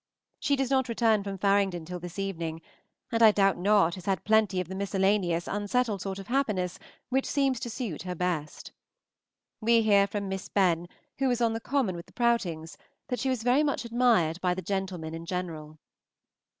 She 0.39 0.55
does 0.55 0.71
not 0.71 0.89
return 0.89 1.23
from 1.23 1.37
Faringdon 1.37 1.85
till 1.85 1.99
this 1.99 2.17
evening, 2.17 2.63
and 3.11 3.21
I 3.21 3.31
doubt 3.31 3.59
not 3.59 3.93
has 3.93 4.05
had 4.07 4.23
plenty 4.23 4.59
of 4.59 4.67
the 4.67 4.73
miscellaneous, 4.73 5.47
unsettled 5.47 6.01
sort 6.01 6.17
of 6.17 6.25
happiness 6.25 6.79
which 7.09 7.27
seems 7.27 7.59
to 7.59 7.69
suit 7.69 8.01
her 8.01 8.15
best. 8.15 8.71
We 9.59 9.83
hear 9.83 10.07
from 10.07 10.27
Miss 10.27 10.49
Benn, 10.49 10.87
who 11.19 11.27
was 11.27 11.39
on 11.39 11.53
the 11.53 11.59
Common 11.59 11.95
with 11.95 12.07
the 12.07 12.13
Prowtings, 12.13 12.79
that 13.09 13.19
she 13.19 13.29
was 13.29 13.43
very 13.43 13.61
much 13.61 13.85
admired 13.85 14.41
by 14.41 14.55
the 14.55 14.63
gentlemen 14.63 15.13
in 15.13 15.27
general. 15.27 15.77